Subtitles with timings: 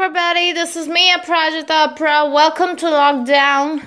[0.00, 0.52] everybody.
[0.52, 2.32] This is me Aprajita Apra.
[2.32, 3.82] Welcome to Lockdown.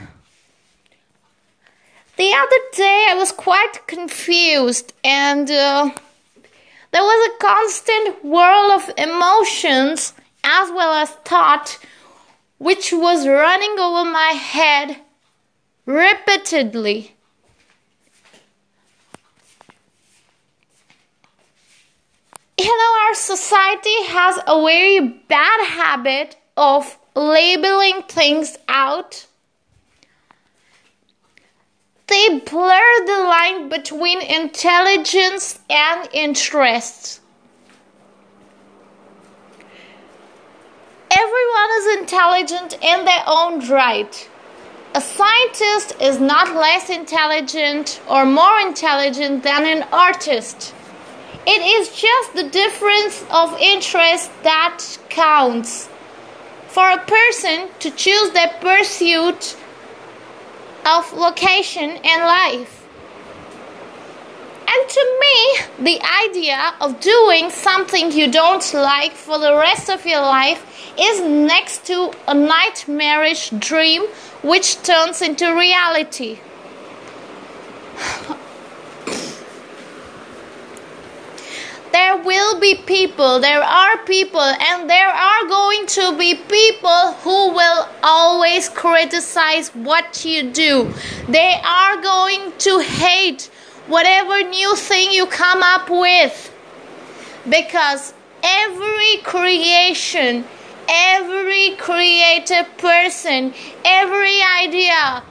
[2.17, 5.89] The other day, I was quite confused, and uh,
[6.91, 10.13] there was a constant whirl of emotions
[10.43, 11.79] as well as thought
[12.57, 14.97] which was running over my head
[15.85, 17.15] repeatedly.
[22.61, 29.25] You know, our society has a very bad habit of labeling things out.
[32.05, 37.21] They blur the line between intelligence and interest.
[41.09, 44.29] Everyone is intelligent in their own right.
[44.93, 50.75] A scientist is not less intelligent or more intelligent than an artist.
[51.47, 55.89] It is just the difference of interest that counts.
[56.67, 59.57] For a person to choose their pursuit
[60.85, 62.81] of location in life.
[64.67, 70.05] And to me, the idea of doing something you don't like for the rest of
[70.05, 70.65] your life
[70.97, 74.03] is next to a nightmarish dream
[74.43, 76.39] which turns into reality.
[81.91, 82.17] there
[82.51, 87.87] will be people, there are people, and there are going to be people who will
[88.03, 90.93] always criticize what you do.
[91.27, 93.49] They are going to hate
[93.87, 96.53] whatever new thing you come up with
[97.49, 100.45] because every creation,
[100.87, 103.53] every creative person,
[103.85, 105.23] every idea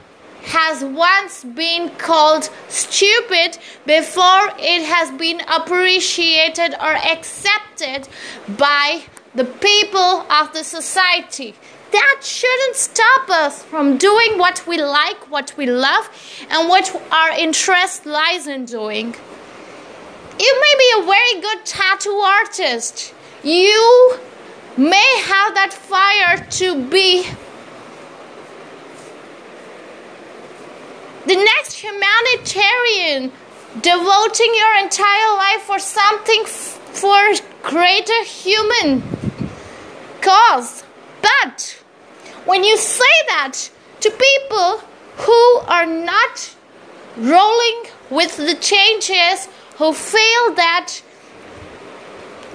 [0.43, 8.07] has once been called stupid before it has been appreciated or accepted
[8.57, 9.03] by
[9.35, 11.55] the people of the society.
[11.91, 16.09] That shouldn't stop us from doing what we like, what we love,
[16.49, 19.13] and what our interest lies in doing.
[20.39, 23.13] You may be a very good tattoo artist.
[23.43, 24.17] You
[24.77, 27.25] may have that fire to be
[31.31, 33.31] the next humanitarian
[33.81, 37.19] devoting your entire life for something f- for
[37.63, 39.01] greater human
[40.19, 40.83] cause.
[41.21, 41.81] But
[42.43, 43.69] when you say that
[44.01, 44.79] to people
[45.23, 46.53] who are not
[47.15, 49.47] rolling with the changes
[49.77, 51.01] who feel that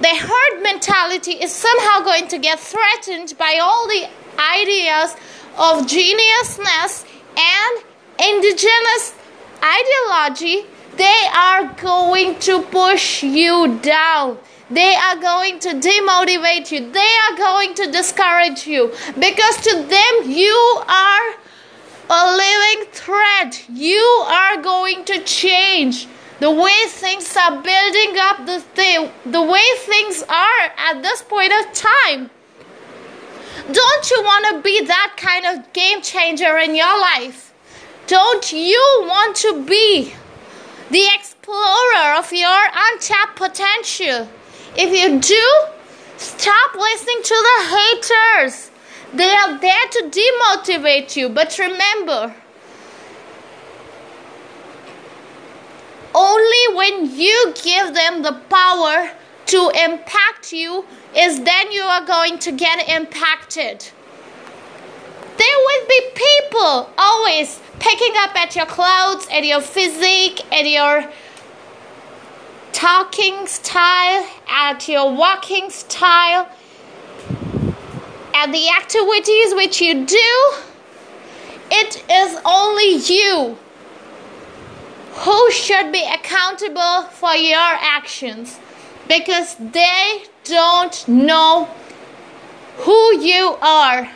[0.01, 5.15] the herd mentality is somehow going to get threatened by all the ideas
[5.57, 7.05] of geniusness
[7.35, 7.86] and
[8.19, 9.15] indigenous
[9.63, 14.37] ideology, they are going to push you down.
[14.69, 16.91] They are going to demotivate you.
[16.91, 21.35] They are going to discourage you because to them you are
[22.09, 23.63] a living threat.
[23.69, 26.07] You are going to change
[26.39, 31.51] the way things are building up the thing, the way things are at this point
[31.53, 32.29] of time.
[33.71, 37.46] Don't you want to be that kind of game changer in your life?
[38.07, 40.13] Don't you want to be
[40.89, 44.29] the explorer of your untapped potential?
[44.77, 45.47] If you do,
[46.15, 48.71] stop listening to the haters.
[49.13, 51.27] They are there to demotivate you.
[51.27, 52.33] But remember,
[56.15, 59.11] only when you give them the power
[59.47, 63.85] to impact you is then you are going to get impacted.
[65.37, 71.09] There will be people always picking up at your clothes, at your physique, at your
[72.73, 76.47] talking style, at your walking style,
[78.33, 80.53] at the activities which you do.
[81.69, 83.57] It is only you
[85.13, 88.59] who should be accountable for your actions
[89.07, 91.67] because they don't know
[92.77, 94.09] who you are.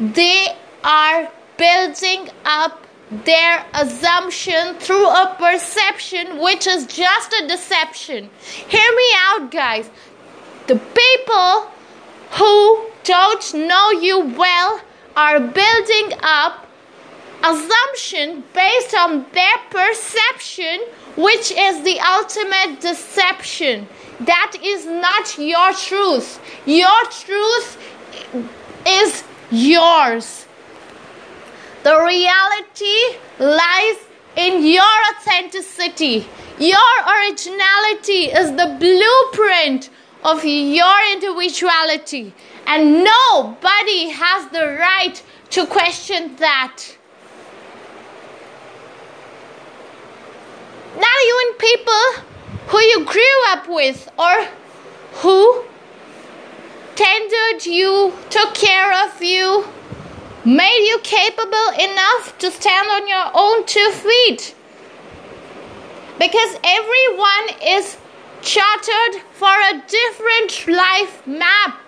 [0.00, 0.48] They
[0.82, 1.30] are
[1.62, 2.86] building up
[3.24, 8.30] their assumption through a perception which is just a deception.
[8.74, 9.88] Hear me out, guys.
[10.66, 11.70] The people
[12.38, 14.80] who don't know you well
[15.14, 16.66] are building up
[17.44, 20.80] assumption based on their perception
[21.16, 23.88] which is the ultimate deception
[24.20, 27.68] that is not your truth your truth
[28.86, 30.46] is yours
[31.82, 33.96] the reality lies
[34.36, 36.26] in your authenticity.
[36.58, 39.90] Your originality is the blueprint
[40.24, 42.32] of your individuality,
[42.66, 45.20] and nobody has the right
[45.50, 46.82] to question that.
[50.94, 52.24] Not even people
[52.68, 54.46] who you grew up with or
[55.14, 55.64] who
[56.94, 59.64] tended you, took care of you,
[60.44, 64.54] made you capable enough to stand on your own two feet.
[66.18, 67.96] Because everyone is
[68.42, 71.78] chartered for a different life map.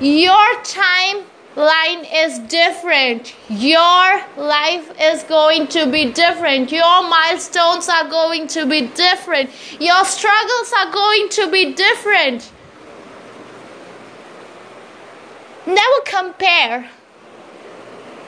[0.00, 3.34] Your timeline is different.
[3.48, 6.72] Your life is going to be different.
[6.72, 9.50] Your milestones are going to be different.
[9.80, 12.50] Your struggles are going to be different.
[15.66, 16.90] Never compare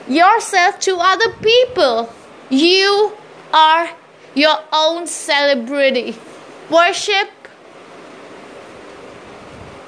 [0.07, 2.09] yourself to other people.
[2.49, 3.13] You
[3.53, 3.89] are
[4.33, 6.15] your own celebrity.
[6.69, 7.29] Worship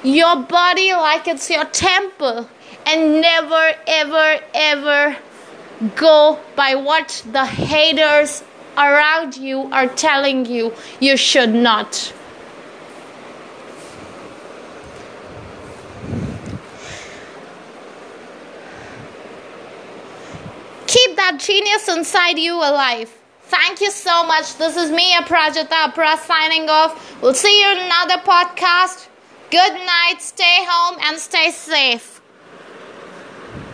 [0.02, 2.48] your body like it's your temple
[2.86, 5.16] and never, ever, ever
[5.96, 8.42] go by what the haters
[8.76, 12.12] around you are telling you you should not.
[21.38, 23.10] Genius inside you alive.
[23.42, 24.56] Thank you so much.
[24.56, 27.20] This is me, Aprajita Apra, signing off.
[27.22, 29.08] We'll see you in another podcast.
[29.50, 32.09] Good night, stay home, and stay safe.